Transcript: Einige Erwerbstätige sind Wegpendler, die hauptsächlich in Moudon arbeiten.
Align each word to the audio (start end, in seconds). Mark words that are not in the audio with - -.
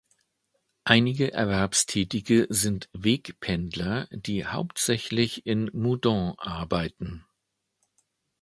Einige 0.83 1.31
Erwerbstätige 1.31 2.47
sind 2.49 2.89
Wegpendler, 2.91 4.07
die 4.11 4.47
hauptsächlich 4.47 5.45
in 5.45 5.69
Moudon 5.75 6.33
arbeiten. 6.39 7.23